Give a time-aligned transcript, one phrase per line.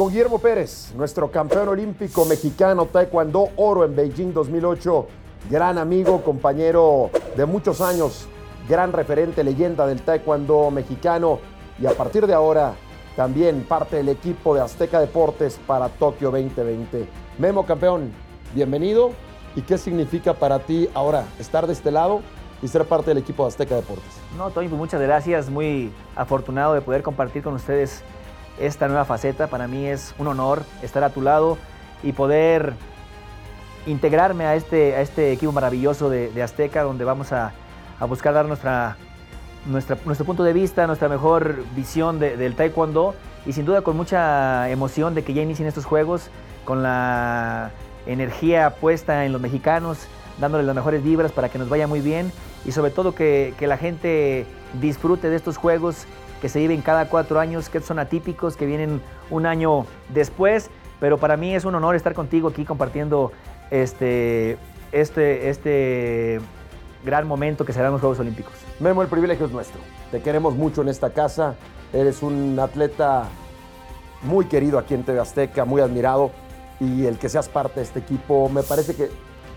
[0.00, 5.06] con Guillermo Pérez, nuestro campeón olímpico mexicano Taekwondo Oro en Beijing 2008,
[5.50, 8.26] gran amigo, compañero de muchos años,
[8.66, 11.38] gran referente, leyenda del Taekwondo mexicano
[11.78, 12.72] y a partir de ahora
[13.14, 17.06] también parte del equipo de Azteca Deportes para Tokio 2020.
[17.36, 18.10] Memo campeón,
[18.54, 19.10] bienvenido.
[19.54, 22.22] ¿Y qué significa para ti ahora estar de este lado
[22.62, 24.18] y ser parte del equipo de Azteca Deportes?
[24.38, 25.50] No, Toño, pues muchas gracias.
[25.50, 28.02] Muy afortunado de poder compartir con ustedes
[28.60, 29.48] esta nueva faceta.
[29.48, 31.58] Para mí es un honor estar a tu lado
[32.02, 32.74] y poder
[33.86, 37.52] integrarme a este, a este equipo maravilloso de, Azteca, donde vamos a,
[38.08, 38.96] buscar dar nuestra,
[39.66, 43.14] nuestra, nuestro punto de vista, nuestra mejor visión del taekwondo
[43.46, 46.30] y sin duda con mucha emoción de que ya inicien estos juegos,
[46.64, 47.70] con la
[48.06, 49.98] energía puesta en los mexicanos,
[50.38, 52.32] dándoles las mejores vibras para que nos vaya muy bien
[52.64, 54.46] y sobre todo que, que la gente
[54.80, 56.06] disfrute de estos juegos
[56.40, 60.70] que se viven cada cuatro años, que son atípicos, que vienen un año después.
[60.98, 63.32] Pero para mí es un honor estar contigo aquí compartiendo
[63.70, 64.58] este,
[64.92, 66.40] este, este
[67.04, 68.52] gran momento que serán los Juegos Olímpicos.
[68.80, 69.80] Memo, el privilegio es nuestro.
[70.10, 71.54] Te queremos mucho en esta casa.
[71.92, 73.28] Eres un atleta
[74.22, 76.30] muy querido aquí en TV Azteca, muy admirado.
[76.80, 79.10] Y el que seas parte de este equipo, me parece que,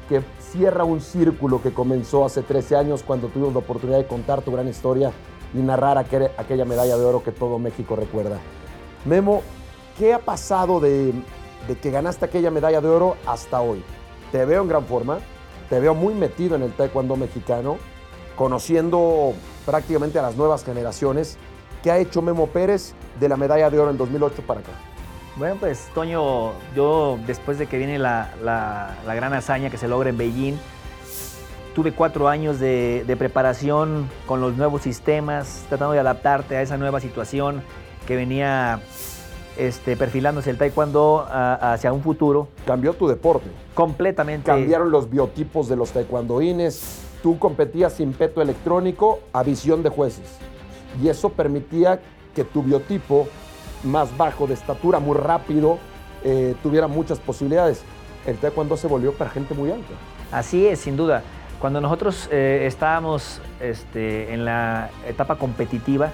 [0.10, 4.42] que cierra un círculo que comenzó hace 13 años cuando tuvimos la oportunidad de contar
[4.42, 5.12] tu gran historia
[5.54, 8.40] y narrar aquella medalla de oro que todo México recuerda.
[9.06, 9.42] Memo,
[9.98, 11.14] ¿qué ha pasado de,
[11.82, 13.84] que ganaste aquella medalla de oro hasta hoy?
[14.32, 15.20] Te veo en gran forma,
[15.70, 17.78] te veo muy metido en el taekwondo mexicano,
[18.36, 19.34] conociendo
[19.66, 21.38] prácticamente a las nuevas generaciones.
[21.84, 24.72] ¿Qué ha hecho Memo Pérez de la medalla de oro en 2008 para acá?
[25.36, 30.10] Bueno, pues Toño, yo después de que viene la, la gran hazaña que se logra
[30.10, 30.58] en Beijing,
[31.74, 37.00] tuve cuatro años de, preparación con los nuevos sistemas, tratando de adaptarte a esa nueva
[37.00, 37.62] situación
[38.08, 38.82] que venía
[39.58, 42.48] este, perfilándose el taekwondo hacia un futuro.
[42.66, 43.50] Cambió tu deporte.
[43.74, 44.48] Completamente.
[44.48, 47.02] Cambiaron los biotipos de los taekwondoines.
[47.22, 50.38] Tú competías sin peto electrónico a visión de jueces.
[51.02, 52.02] Y eso permitía
[52.36, 53.28] que tu biotipo,
[53.84, 55.78] más bajo de estatura, muy rápido,
[56.24, 57.82] eh, tuviera muchas posibilidades.
[58.26, 59.94] El taekwondo se volvió para gente muy alta.
[60.32, 61.24] Así es, sin duda.
[61.64, 66.12] Cuando nosotros eh, estábamos este, en la etapa competitiva,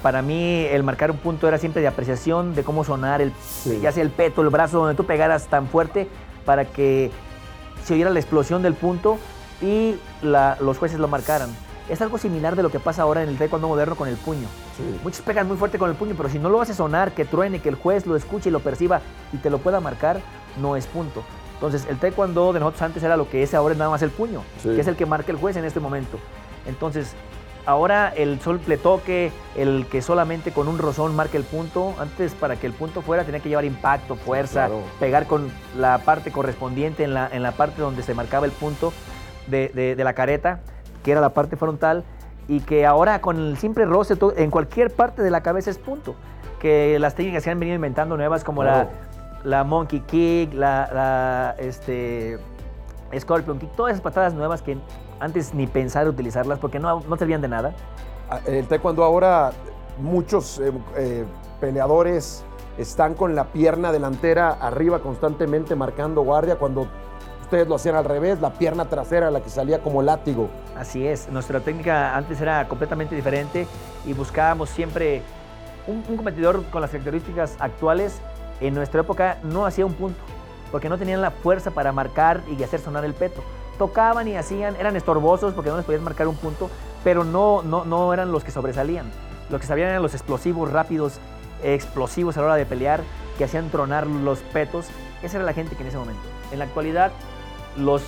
[0.00, 3.32] para mí el marcar un punto era siempre de apreciación de cómo sonar, el,
[3.82, 6.06] ya sea el peto, el brazo, donde tú pegaras tan fuerte
[6.44, 7.10] para que
[7.82, 9.18] se oyera la explosión del punto
[9.60, 11.50] y los jueces lo marcaran.
[11.88, 14.46] Es algo similar de lo que pasa ahora en el taekwondo moderno con el puño.
[15.02, 17.58] Muchos pegan muy fuerte con el puño, pero si no lo hace sonar, que truene,
[17.58, 19.00] que el juez lo escuche y lo perciba
[19.32, 20.20] y te lo pueda marcar,
[20.62, 21.24] no es punto.
[21.56, 24.10] Entonces, el taekwondo de nosotros antes era lo que es ahora es nada más el
[24.10, 26.18] puño, que es el que marca el juez en este momento.
[26.66, 27.14] Entonces,
[27.64, 31.94] ahora el sol le toque, el que solamente con un rozón marque el punto.
[31.98, 34.68] Antes, para que el punto fuera, tenía que llevar impacto, fuerza,
[35.00, 38.92] pegar con la parte correspondiente en la, en la parte donde se marcaba el punto
[39.46, 40.60] de, de, la careta,
[41.02, 42.04] que era la parte frontal,
[42.48, 46.14] y que ahora con el simple roce en cualquier parte de la cabeza es punto.
[46.60, 48.88] Que las técnicas se han venido inventando nuevas, como la
[49.46, 52.38] la Monkey Kick, la, este,
[53.16, 54.76] Scorpion Kick, todas esas patadas nuevas que
[55.20, 57.72] antes ni pensar utilizarlas porque no, no servían de nada.
[58.28, 59.52] Ah, el taekwondo ahora
[59.98, 61.24] muchos eh, eh,
[61.60, 62.44] peleadores
[62.76, 66.88] están con la pierna delantera arriba constantemente marcando guardia cuando
[67.40, 70.48] ustedes lo hacían al revés, la pierna trasera la que salía como látigo.
[70.76, 73.68] Así es, nuestra técnica antes era completamente diferente
[74.04, 75.22] y buscábamos siempre
[75.86, 78.20] un competidor con las características actuales
[78.60, 80.20] en nuestra época no hacía un punto,
[80.70, 83.42] porque no tenían la fuerza para marcar y hacer sonar el peto.
[83.78, 86.70] Tocaban y hacían, eran estorbosos porque no les podían marcar un punto,
[87.04, 89.10] pero no, no, no eran los que sobresalían.
[89.50, 91.20] Los que sabían eran los explosivos, rápidos,
[91.62, 93.02] explosivos a la hora de pelear,
[93.38, 94.86] que hacían tronar los petos.
[95.22, 96.22] Esa era la gente que en ese momento.
[96.52, 97.12] En la actualidad,
[97.76, 98.02] los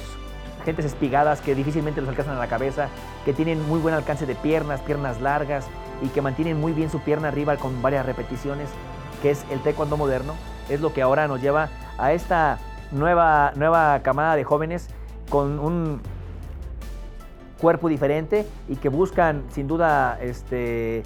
[0.64, 2.88] gentes espigadas que difícilmente los alcanzan a la cabeza,
[3.24, 5.66] que tienen muy buen alcance de piernas, piernas largas
[6.02, 8.68] y que mantienen muy bien su pierna arriba con varias repeticiones,
[9.22, 10.34] que es el taekwondo moderno,
[10.68, 11.68] es lo que ahora nos lleva
[11.98, 12.58] a esta
[12.92, 14.88] nueva, nueva camada de jóvenes
[15.28, 16.00] con un
[17.60, 21.02] cuerpo diferente y que buscan sin duda este,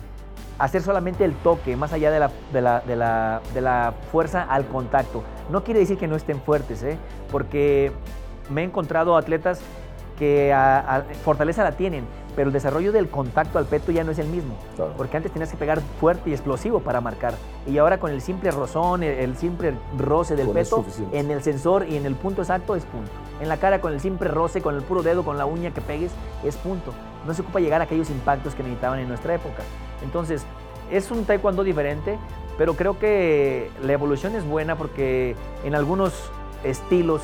[0.59, 5.23] hacer solamente el toque, más allá de la, de la, de la, fuerza al contacto.
[5.51, 6.99] No quiere decir que no estén fuertes, ¿eh?
[7.31, 7.93] porque
[8.51, 9.61] me he encontrado atletas
[10.23, 10.55] que
[11.25, 12.05] fortaleza la tienen,
[12.37, 14.55] pero el desarrollo del contacto al peto ya no es el mismo.
[14.97, 17.35] Porque antes tenías que pegar fuerte y explosivo para marcar.
[17.67, 21.97] Y ahora con el simple rozón, el, simple roce del peto, en el sensor y
[21.97, 23.11] en el punto exacto es punto.
[23.41, 25.81] En la cara con el simple roce, con el puro dedo, con la uña que
[25.81, 26.13] pegues,
[26.45, 26.93] es punto.
[27.27, 29.65] No se ocupa llegar a aquellos impactos que necesitaban en nuestra época.
[30.05, 30.45] Entonces,
[30.93, 32.17] es un taekwondo diferente,
[32.59, 35.35] pero creo que la evolución es buena porque
[35.65, 36.13] en algunos
[36.63, 37.23] estilos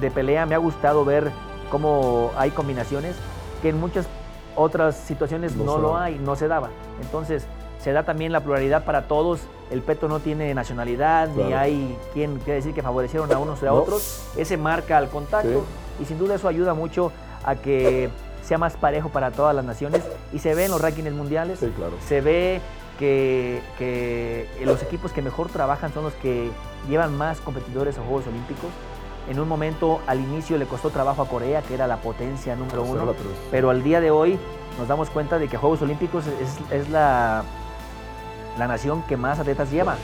[0.00, 1.30] de pelea me ha gustado ver
[1.70, 3.16] cómo hay combinaciones
[3.62, 4.06] que en muchas
[4.54, 6.70] otras situaciones no, lo hay, no se daba.
[7.02, 7.46] Entonces,
[7.80, 9.40] se da también la pluralidad para todos.
[9.70, 13.68] El peto no tiene nacionalidad, ni hay quien quiere decir que favorecieron a unos o
[13.68, 14.26] a otros.
[14.36, 15.64] Ese marca al contacto
[16.00, 17.12] y sin duda eso ayuda mucho
[17.44, 18.10] a que
[18.42, 20.02] sea más parejo para todas las naciones
[20.32, 21.58] y se ve en los rankings mundiales,
[22.06, 22.60] se ve
[22.98, 26.50] que, que, los equipos que mejor trabajan son los que
[26.88, 28.70] llevan más competidores a Juegos Olímpicos.
[29.28, 32.84] En un momento al inicio le costó trabajo a Corea, que era la potencia número
[32.84, 33.14] uno,
[33.50, 34.38] pero al día de hoy
[34.78, 36.24] nos damos cuenta de que Juegos Olímpicos
[36.70, 37.42] es, la,
[38.58, 39.96] la nación que más atletas lleva,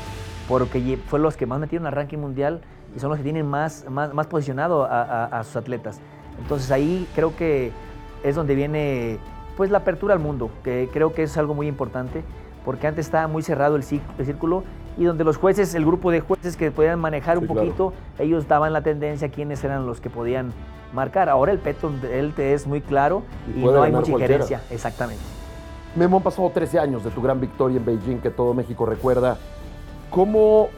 [0.48, 2.62] porque fue los que más metieron al ranking mundial
[2.96, 6.00] y son los que tienen más, más, más posicionado a, sus atletas.
[6.40, 7.72] Entonces ahí creo que
[8.22, 9.18] es donde viene
[9.56, 12.22] pues la apertura al mundo, que creo que es algo muy importante,
[12.64, 14.64] porque antes estaba muy cerrado el, círculo
[14.98, 18.72] y donde los jueces, el grupo de jueces que podían manejar un poquito, ellos daban
[18.72, 20.52] la tendencia a quiénes eran los que podían
[20.92, 21.28] marcar.
[21.28, 23.22] Ahora el peto él te es muy claro
[23.56, 24.62] y, no hay mucha injerencia.
[24.70, 25.22] Exactamente.
[25.96, 29.36] Memo, han pasado 13 años de tu gran victoria en Beijing que todo México recuerda.
[30.10, 30.68] ¿Cómo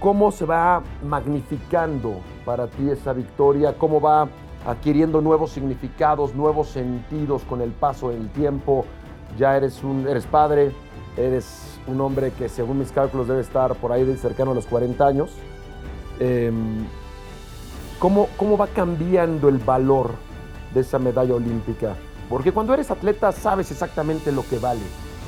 [0.00, 3.74] ¿Cómo se va magnificando para ti esa victoria?
[3.76, 4.28] ¿Cómo va
[4.64, 8.84] adquiriendo nuevos significados, nuevos sentidos con el paso del tiempo?
[9.36, 10.70] Ya eres, un, eres padre,
[11.18, 15.06] eres un hombre que según mis cálculos debe estar por ahí cercano a los 40
[15.06, 15.30] años.
[16.20, 16.86] Em,
[17.98, 20.12] ¿cómo, ¿Cómo va cambiando el valor
[20.74, 21.94] de esa medalla olímpica?
[22.28, 24.82] Porque cuando eres atleta sabes exactamente lo que vale,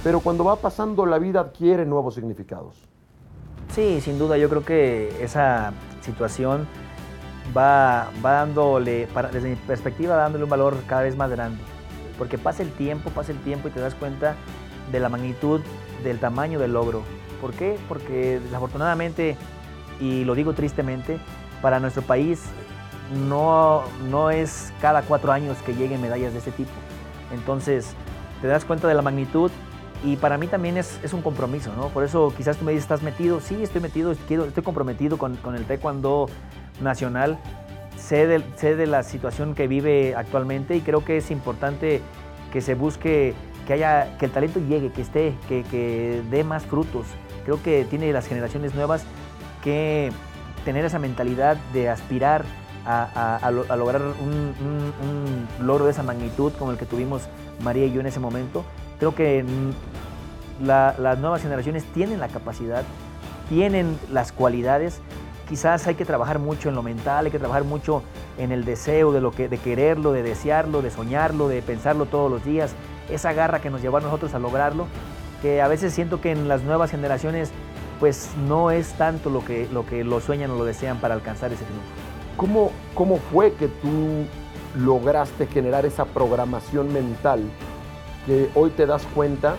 [0.04, 2.74] pero cuando va pasando la vida adquiere nuevos significados.
[3.74, 6.66] Sí, sin duda, yo creo que esa situación
[7.56, 11.62] va, va dándole, desde mi perspectiva, dándole un valor cada vez más grande.
[12.18, 14.34] Porque pasa el tiempo, pasa el tiempo y te das cuenta
[14.90, 15.60] de la magnitud,
[16.02, 17.02] del tamaño del logro.
[17.40, 17.78] ¿Por qué?
[17.88, 19.36] Porque desafortunadamente,
[20.00, 21.18] y lo digo tristemente,
[21.62, 22.42] para nuestro país
[23.28, 26.70] no, no es cada cuatro años que lleguen medallas de ese tipo.
[27.32, 27.94] Entonces,
[28.40, 29.50] te das cuenta de la magnitud
[30.04, 31.88] y para mí también es, es, un compromiso, ¿no?
[31.88, 33.40] Por eso quizás tú me dices, ¿estás metido?
[33.40, 36.28] Sí, estoy metido, quiero, estoy comprometido con, con el taekwondo
[36.80, 37.38] nacional.
[37.96, 42.00] Sé de, sé de la situación que vive actualmente y creo que es importante
[42.50, 43.34] que se busque
[43.70, 47.06] que haya que el talento llegue, que esté, que, que dé más frutos.
[47.44, 49.04] Creo que tiene las generaciones nuevas
[49.62, 50.10] que
[50.64, 52.44] tener esa mentalidad de aspirar
[52.84, 57.28] a, a, lograr un, un, un, logro de esa magnitud como el que tuvimos
[57.62, 58.64] María y yo en ese momento.
[58.98, 59.44] Creo que
[60.60, 62.82] las nuevas generaciones tienen la capacidad,
[63.48, 65.00] tienen las cualidades.
[65.48, 68.02] Quizás hay que trabajar mucho en lo mental, hay que trabajar mucho
[68.36, 72.28] en el deseo de, lo que, de quererlo, de desearlo, de soñarlo, de pensarlo todos
[72.28, 72.74] los días.
[73.10, 74.86] Esa garra que nos llevó a nosotros a lograrlo,
[75.42, 77.50] que a veces siento que en las nuevas generaciones
[77.98, 81.52] pues no es tanto lo que lo, que lo sueñan o lo desean para alcanzar
[81.52, 81.86] ese triunfo.
[82.36, 84.24] ¿Cómo, ¿Cómo fue que tú
[84.78, 87.42] lograste generar esa programación mental
[88.26, 89.56] que hoy te das cuenta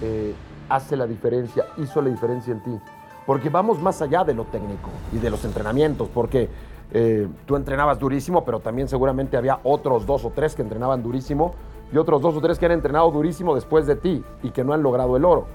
[0.00, 0.34] eh,
[0.68, 2.78] hace la diferencia, hizo la diferencia en ti.
[3.26, 6.48] Porque vamos más allá de lo técnico y de los entrenamientos, porque
[6.92, 11.54] eh, tú entrenabas durísimo, pero también seguramente había otros dos o tres que entrenaban durísimo
[11.92, 14.72] y otros dos o tres que han entrenado durísimo después de ti y que no
[14.72, 15.46] han logrado el oro.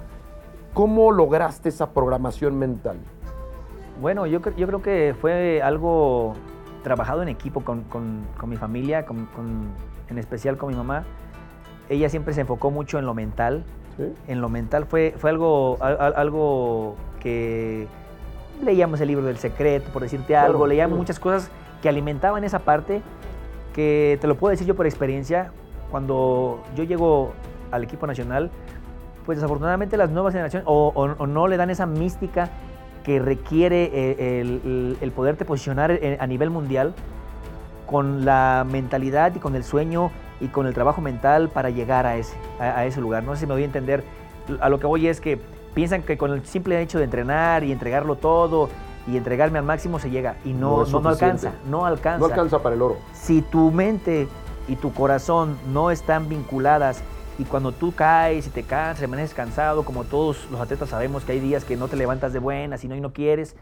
[0.73, 2.97] ¿Cómo lograste esa programación mental?
[3.99, 6.35] Bueno, yo, yo creo que fue algo
[6.83, 9.27] trabajado en equipo con, con, con mi familia, con,
[10.07, 11.03] en especial con mi mamá.
[11.89, 13.63] Ella siempre se enfocó mucho en lo mental,
[14.27, 14.85] en lo mental.
[14.85, 17.87] Fue, fue algo, algo que
[18.63, 21.49] leíamos el libro del secreto, por decirte algo, leíamos muchas cosas
[21.81, 23.01] que alimentaban esa parte,
[23.73, 25.51] que te lo puedo decir yo por experiencia,
[25.91, 27.33] cuando yo llego
[27.71, 28.51] al equipo nacional,
[29.25, 32.49] pues desafortunadamente las nuevas generaciones o, no le dan esa mística
[33.03, 36.93] que requiere eh, el, el, poderte posicionar a nivel mundial
[37.87, 42.17] con la mentalidad y con el sueño y con el trabajo mental para llegar a
[42.17, 43.23] ese, a, ese lugar.
[43.23, 44.03] No sé si me voy a entender.
[44.59, 45.39] A lo que voy es que
[45.73, 48.69] piensan que con el simple hecho de entrenar y entregarlo todo
[49.07, 52.19] y entregarme al máximo se llega y no, no, no, alcanza, no alcanza.
[52.19, 52.97] No alcanza para el oro.
[53.13, 54.27] Si tu mente
[54.67, 57.01] y tu corazón no están vinculadas
[57.39, 61.33] y cuando tú caes y te cansas, amaneces cansado, como todos los atletas sabemos que
[61.33, 63.55] hay días que no te levantas de buenas y no, y no quieres,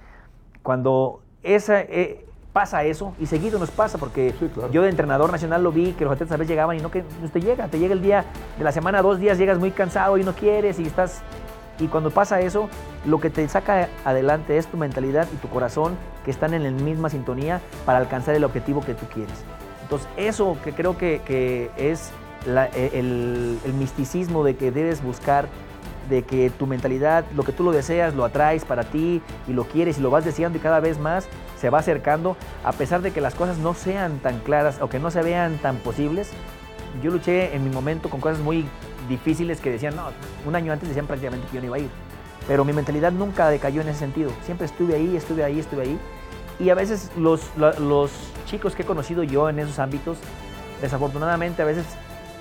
[0.64, 4.34] cuando esa, eh, pasa eso y seguido nos pasa porque
[4.72, 7.04] yo de entrenador nacional lo vi que los atletas a veces llegaban y no que
[7.22, 8.24] no te llega, te llega el día
[8.58, 11.22] de la semana, dos días llegas muy cansado y no quieres y estás
[11.80, 12.70] y cuando pasa eso,
[13.06, 16.72] lo que te saca adelante es tu mentalidad y tu corazón que están en la
[16.72, 19.44] misma sintonía para alcanzar el objetivo que tú quieres.
[19.86, 22.10] Entonces, eso que creo que, es
[22.48, 25.48] e, el, el, misticismo de que debes buscar
[26.10, 29.65] de que tu mentalidad, lo que tú lo deseas, lo atraes para ti y lo
[29.65, 31.27] quieres y lo vas deseando y cada vez más
[31.62, 34.98] se va acercando, a pesar de que las cosas no sean tan claras o que
[34.98, 36.32] no se vean tan posibles.
[37.04, 38.65] Yo luché en mi momento con cosas muy
[39.08, 40.08] difíciles que decían, no,
[40.48, 41.89] un año antes decían prácticamente que yo no iba a ir.
[42.48, 44.32] Pero mi mentalidad nunca decayó en ese sentido.
[44.46, 46.00] Siempre estuve ahí, estuve ahí, estuve ahí.
[46.60, 48.12] Y a veces los, los
[48.46, 50.18] chicos que he conocido yo en esos ámbitos,
[50.82, 51.86] desafortunadamente a veces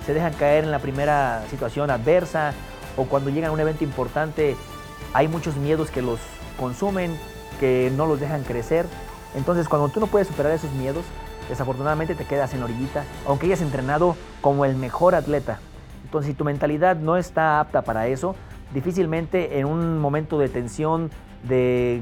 [0.05, 2.53] se dejan caer en la primera situación adversa
[2.95, 4.55] o cuando llegan a un evento importante
[5.13, 6.19] hay muchos miedos que los
[6.59, 7.17] consumen,
[7.59, 8.85] que no los dejan crecer.
[9.35, 11.03] Entonces cuando tú no puedes superar esos miedos,
[11.49, 15.59] desafortunadamente te quedas en orillita, aunque hayas entrenado como el mejor atleta.
[16.03, 18.35] Entonces si tu mentalidad no está apta para eso,
[18.73, 21.09] difícilmente en un momento de tensión,
[21.47, 22.01] de,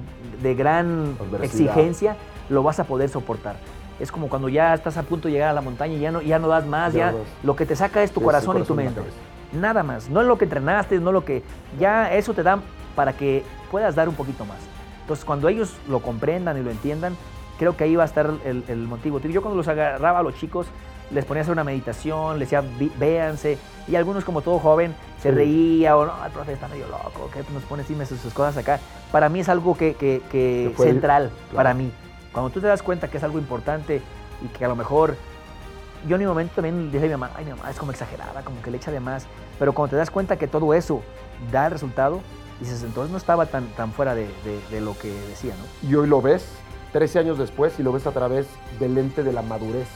[0.56, 2.16] gran exigencia,
[2.50, 3.56] lo vas a poder soportar.
[4.00, 6.22] Es como cuando ya estás a punto de llegar a la montaña y ya no,
[6.22, 9.02] ya no das más, ya, lo que te saca es tu corazón, y tu mente.
[9.54, 11.44] Nada más, no es lo que entrenaste, no lo que...
[11.80, 12.60] Ya eso te da
[12.96, 14.58] para que puedas dar un poquito más.
[15.02, 17.16] Entonces cuando ellos lo comprendan y lo entiendan,
[17.60, 19.20] creo que ahí va a estar el, el motivo.
[19.20, 20.68] Yo cuando los agarraba a los chicos,
[21.12, 22.64] les ponía a hacer una meditación, les decía,
[22.98, 23.58] véanse,
[23.88, 27.44] y algunos como todo joven se reía o no, el profe está medio loco, que
[27.54, 28.80] nos pone encima sus, sus cosas acá.
[29.12, 31.92] Para mí es algo que, que, central, para mí.
[32.32, 34.02] Cuando tú te das cuenta que es algo importante
[34.44, 35.16] y que a lo mejor
[36.08, 38.42] yo en mi momento también dije a mi mamá, ay, mi mamá es como exagerada,
[38.44, 39.28] como que le echa de más.
[39.60, 41.02] Pero cuando te das cuenta que todo eso
[41.52, 42.22] da el resultado,
[42.60, 44.28] dices, entonces no estaba tan, tan fuera de,
[44.70, 45.90] de, lo que decía, ¿no?
[45.90, 46.46] Y hoy lo ves,
[46.92, 48.48] 13 años después, y lo ves a través
[48.80, 49.88] del lente de la madurez,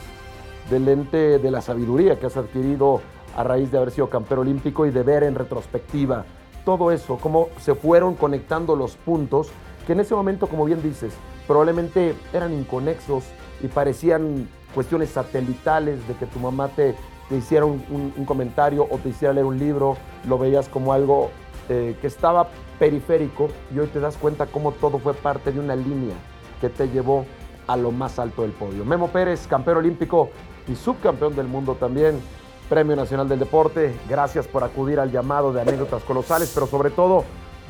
[0.70, 3.00] del lente de la sabiduría que has adquirido
[3.36, 6.24] a raíz de haber sido campeón olímpico y de ver en retrospectiva
[6.64, 9.48] todo eso, cómo se fueron conectando los puntos
[9.86, 11.14] que en ese momento, como bien dices,
[11.46, 13.24] probablemente eran inconexos
[13.62, 16.94] y parecían cuestiones satelitales de que tu mamá te,
[17.28, 19.96] te hiciera un, comentario o te hiciera leer un libro,
[20.26, 21.30] lo veías como algo
[21.70, 22.48] eh, que estaba
[22.78, 26.14] periférico y hoy te das cuenta cómo todo fue parte de una línea
[26.60, 27.24] que te llevó
[27.66, 28.84] a lo más alto del podio.
[28.84, 30.30] Memo Pérez, campeón olímpico
[30.68, 32.20] y subcampeón del mundo también,
[32.68, 37.24] Premio Nacional del Deporte, gracias por acudir al llamado de anécdotas colosales, pero sobre todo,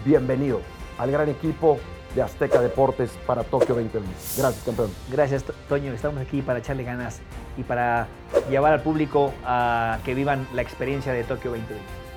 [0.04, 0.60] bienvenido
[0.98, 1.78] al gran equipo
[2.14, 4.10] de Azteca Deportes para Tokio 2020.
[4.36, 4.90] Gracias, campeón.
[5.10, 5.92] Gracias, Toño.
[5.92, 7.20] Estamos aquí para echarle ganas
[7.56, 8.08] y para
[8.50, 12.07] llevar al público a que vivan la experiencia de Tokio 2020.